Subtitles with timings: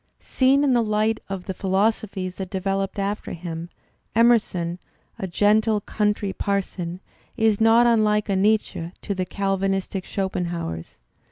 [0.19, 3.69] Seen in the light of the philosophies that developed after him,
[4.15, 4.79] Emerson,
[5.19, 7.01] a gentle country parson,
[7.37, 9.57] is not unlike a Nietzsche to the Cal.
[9.57, 10.97] vanistic Schopenhauers.